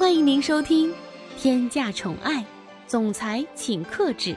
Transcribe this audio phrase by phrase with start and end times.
[0.00, 0.90] 欢迎您收听
[1.36, 2.42] 《天价宠爱
[2.86, 4.30] 总裁请克制》，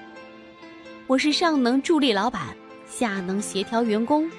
[1.07, 2.53] 我是上能助力老板，
[2.85, 4.29] 下能协调员工，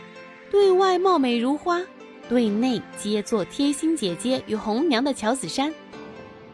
[0.51, 1.81] 对外貌美如花，
[2.29, 5.73] 对内皆做贴心姐姐与红娘的乔子珊。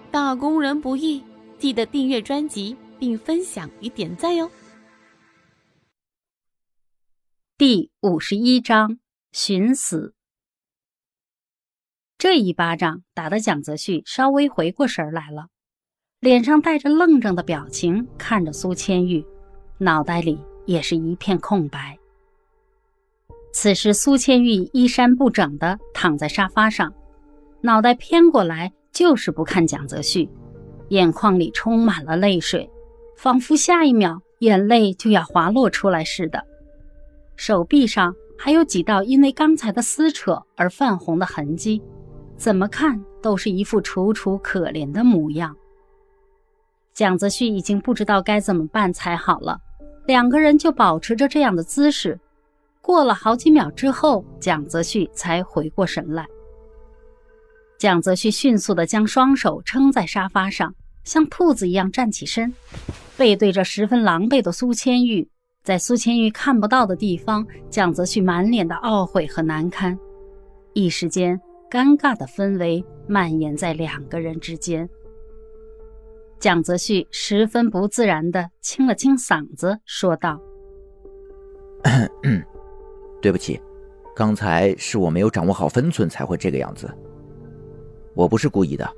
[0.09, 1.21] 打工人不易，
[1.59, 4.49] 记得订阅专辑并分享与点赞哟。
[7.59, 9.01] 第五十一章
[9.33, 10.15] 寻死。
[12.21, 15.47] 这一巴掌打得蒋泽旭稍微回过神来了，
[16.21, 19.25] 脸上带着愣怔的表情看着苏千玉，
[19.79, 21.99] 脑袋里也是一片空白。
[23.55, 26.93] 此时，苏千玉衣衫不整的躺在沙发上，
[27.63, 30.29] 脑袋偏过来就是不看蒋泽旭，
[30.91, 32.69] 眼眶里充满了泪水，
[33.17, 36.45] 仿佛下一秒眼泪就要滑落出来似的。
[37.37, 41.81] 手臂上还有几道因为刚才的撕扯而泛红的痕迹。
[42.41, 45.55] 怎么看都是一副楚楚可怜的模样。
[46.95, 49.61] 蒋泽旭已经不知道该怎么办才好了，
[50.07, 52.19] 两个人就保持着这样的姿势，
[52.81, 56.27] 过了好几秒之后，蒋泽旭才回过神来。
[57.79, 62.55] 蒋泽旭迅速地将双手撑在沙发上，像兔子一样站起身，
[63.19, 65.29] 背对着十分狼狈的苏千玉，
[65.63, 69.99] 在苏千玉看不到的地方，蒋泽旭满脸的懊悔和难堪，
[70.73, 71.39] 一时间。
[71.71, 74.89] 尴尬的氛围蔓延在两个人之间。
[76.41, 80.41] 蒋泽旭十分不自然地清了清嗓子，说道
[83.23, 83.61] ：“对不起，
[84.17, 86.91] 刚才是我没有掌握好分寸，才会这个样子。
[88.15, 88.91] 我不是故意的，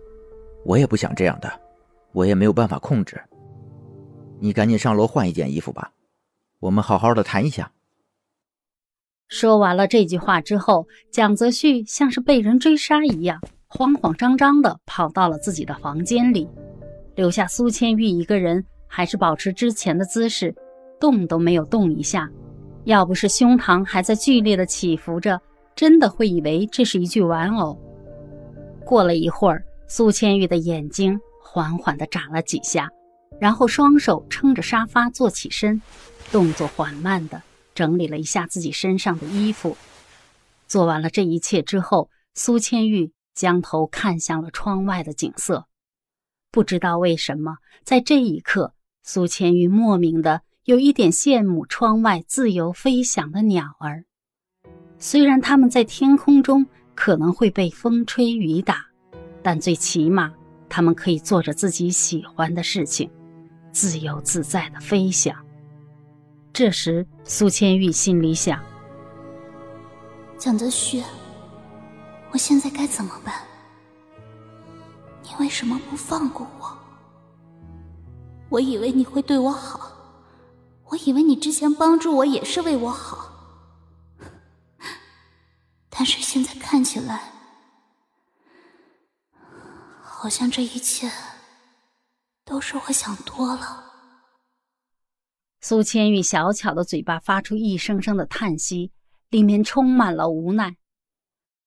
[0.64, 1.52] 我也不想这样的，
[2.12, 3.20] 我也没有办法控制。
[4.40, 5.92] 你赶紧上楼换一件衣服吧，
[6.58, 7.70] 我们好好的谈一下。”
[9.32, 16.46] 说完了这句话之后，蒋泽旭像是被人追杀一样，慌慌张张地跑到了自己的房间里，
[17.14, 20.54] 留下苏千玉一个人，还是保持之前的姿势，
[21.00, 22.28] 动都没有动一下。
[22.84, 25.40] 要不是胸膛还在剧烈的起伏着，
[25.74, 27.80] 真的会以为这是一具玩偶。
[28.84, 32.86] 过了一会儿，苏千玉的眼睛缓缓地眨了几下，
[33.40, 35.80] 然后双手撑着沙发坐起身，
[36.30, 37.40] 动作缓慢的。
[37.74, 39.76] 整理了一下自己身上的衣服，
[40.66, 45.66] 做完了这一切之后，苏千玉将头看向了窗外的景色。
[46.50, 54.04] 不知道为什么，在这一刻，苏千玉莫名的有一点羡慕窗外自由飞翔的鸟儿。
[54.98, 58.86] 虽然它们在天空中可能会被风吹雨打，
[59.42, 60.32] 但最起码
[60.68, 63.10] 它们可以做着自己喜欢的事情，
[63.72, 65.34] 自由自在的飞翔。
[66.52, 68.62] 这时，苏千玉心里想
[70.36, 71.02] ：“蒋泽旭，
[72.30, 73.42] 我现在该怎么办？
[75.22, 76.78] 你为什么不放过我？
[78.50, 79.92] 我以为你会对我好，
[80.90, 83.30] 我以为你之前帮助我也是为我好，
[85.88, 87.32] 但是现在看起来，
[90.02, 91.10] 好像这一切
[92.44, 93.91] 都是我想多了。”
[95.64, 98.90] 苏千玉小巧的嘴巴发出一声声的叹息，
[99.30, 100.74] 里面充满了无奈。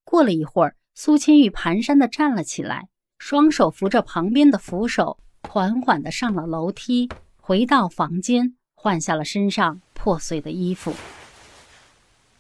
[0.04, 7.08] 过了一会儿，苏千玉蹒跚的站了起来，双手扶着旁边的扶手，缓缓的上了楼梯，
[7.38, 10.94] 回到房间，换下了身上破碎的衣服。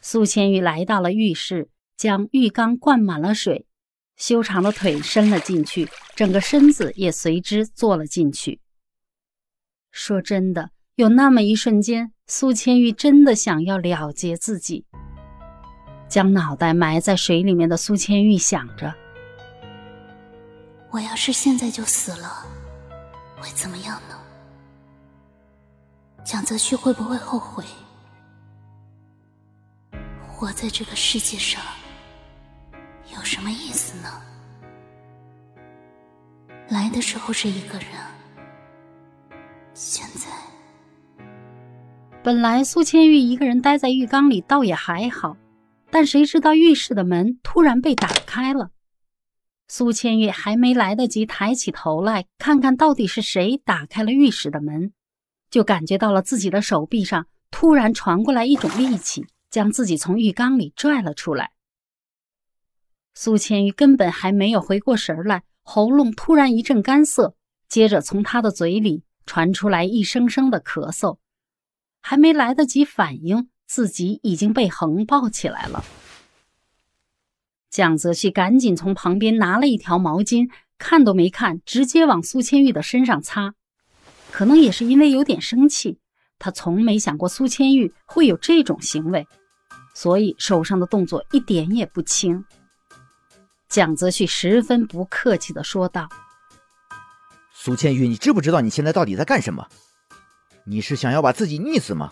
[0.01, 3.65] 苏千玉来到了浴室，将浴缸灌满了水，
[4.17, 8.59] 修长的腿伸了进去，整个身子也随之坐了进去。
[9.93, 10.71] 说真的。
[10.95, 14.85] 有那么一瞬间，苏千玉真的想要了结自己，
[16.07, 18.95] 将脑袋埋在水里面的苏千玉想着：
[20.91, 22.45] 我要是现在就死了，
[23.35, 24.17] 会怎么样呢？
[26.23, 27.65] 蒋泽旭会不会后悔？
[30.25, 31.61] 活在这个世界上
[33.13, 34.21] 有什么意思呢？
[36.69, 37.89] 来的时候是一个人，
[39.73, 40.29] 现在……
[42.25, 45.37] 本来苏千玉一个人待在浴缸里倒也还好，
[45.91, 48.71] 但谁知道浴室的门突然被打开了。
[49.67, 54.91] 苏千玉还没来得及抬起头来看看到底是谁打开了浴室的门，
[55.51, 61.51] 就感觉到了自己的手臂上突然传过来一种力气，将自己从浴缸里拽了出来。
[63.13, 67.35] 苏千玉根本还没有回过神来，喉咙突然一阵干涩，
[67.69, 71.19] 接着从他的嘴里传出来一声声的咳嗽。
[72.07, 75.83] 还没来得及反应，自己已经被横抱起来了。
[77.71, 83.55] 蒋泽旭赶紧从旁边拿了一条毛巾，看都没看，直接往苏千玉的身上擦。
[84.31, 85.97] 可能也是因为有点生气，
[86.37, 89.27] 他从没想过苏千玉会有这种行为，
[89.95, 92.45] 所以手上的动作一点也不轻。
[93.67, 96.07] 蒋泽旭十分不客气地说道
[97.51, 99.67] ：“苏千玉，你知不知道你现在到底在干什么？
[100.67, 102.11] 你是想要把自己溺死吗？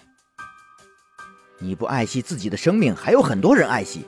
[1.58, 4.06] 你不爱惜自己的生命，还有很多人爱惜。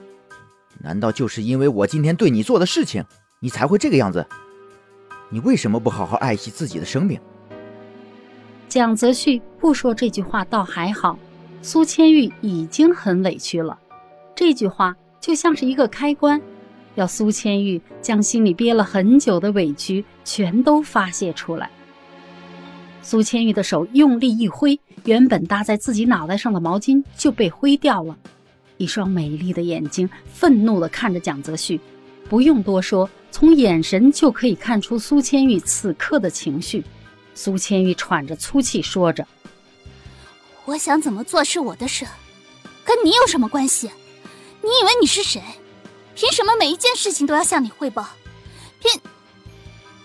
[0.84, 3.04] 难道就是因为我今天对你做的事情，
[3.40, 4.24] 你才会这个样子？
[5.30, 7.20] 你为什么不好好爱惜自己的生命？”
[8.70, 11.18] 蒋泽旭不说这句话倒还好，
[11.64, 13.80] 苏千玉已经很委屈了。
[14.36, 16.40] 这句话就像是一个开关。
[16.94, 21.70] 要苏千玉将心里憋了很久的委屈全都发泄出来。
[23.06, 28.18] 苏千玉的手用力一挥，原本搭在自己脑袋上的毛巾就被挥掉了。
[28.78, 31.80] 一双美丽的眼睛愤怒地看着蒋泽旭，
[32.28, 36.84] 不用多说，从眼神就可以看出苏千玉此刻的情绪。
[37.36, 39.28] 苏千玉喘着粗气说着
[40.66, 42.08] ：“我想怎么做是我的事，
[42.84, 43.88] 跟你有什么关系？
[44.64, 45.40] 你以为你是谁？”
[46.16, 48.08] 凭什么每一件事情都要向你汇报？
[48.80, 49.00] 凭……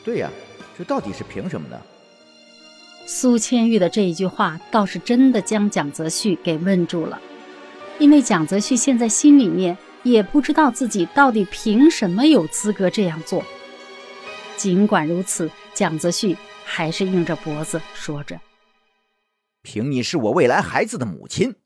[0.04, 0.30] 对呀，
[0.76, 1.80] 这到底是凭什么呢？
[3.12, 7.20] 苏千玉的这一句话倒是真的将蒋泽旭给问住了，
[7.98, 13.44] 因为蒋泽旭现在心里面也不知道自己到底凭什么有资格这样做。
[14.56, 18.40] 尽管如此，蒋泽旭还是硬着脖子说着
[19.60, 21.56] ：“凭你是我未来孩子的母亲，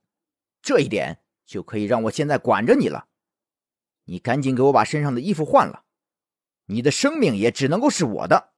[0.62, 3.04] 这一点就可以让我现在管着你了。”
[4.08, 5.82] 你赶紧给我把身上的衣服换了，
[6.68, 8.54] 你的生命也只能够是我的。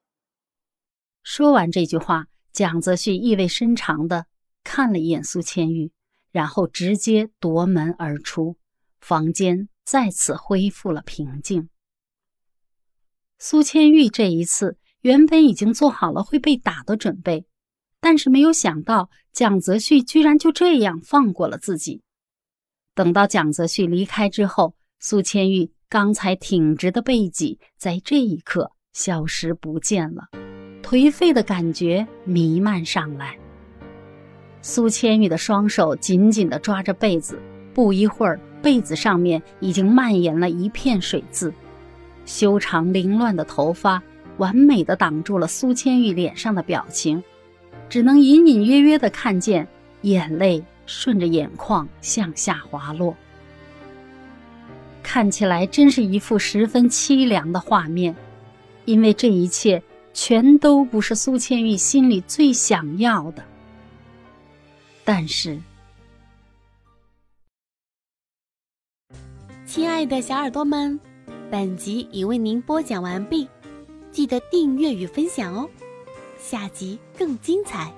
[1.25, 4.25] 说完这句话，蒋泽旭意味深长的
[4.65, 5.93] 看了一眼苏千玉，
[6.33, 8.57] 然后直接夺门而出，
[8.99, 11.69] 房间再次恢复了平静。
[13.39, 17.45] 苏千玉这一次原本已经做好了会被打的准备，
[18.01, 22.01] 但是没有想到蒋泽旭居然就这样放过了自己。
[22.95, 24.75] 等到蒋泽旭离开之后。
[24.99, 30.25] 苏千玉刚才挺直的背脊，在这一刻消失不见了，
[30.87, 33.37] 颓废的感觉弥漫上来。
[34.63, 37.41] 苏千玉的双手紧紧地抓着被子，
[37.75, 41.53] 不一会儿，被子上面已经蔓延了一片水渍。
[42.25, 44.01] 修长凌乱的头发
[44.37, 47.21] 完美的挡住了苏千玉脸上的表情，
[47.89, 49.67] 只能隐隐约约地看见
[50.03, 53.17] 眼泪顺着眼眶向下滑落。
[55.03, 58.15] 看起来真是一幅十分凄凉的画面，
[58.85, 59.83] 因为这一切
[60.19, 63.45] 全都不是苏千玉心里最想要的。
[65.05, 65.61] 但是，
[69.67, 70.99] 亲爱的小耳朵们，
[71.51, 73.47] 本集已为您播讲完毕，
[74.11, 75.69] 记得订阅与分享哦，
[76.39, 77.93] 下集更精彩。